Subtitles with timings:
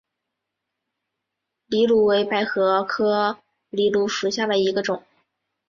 [1.69, 3.37] 藜芦为百合科
[3.69, 5.03] 藜芦属下的一个种。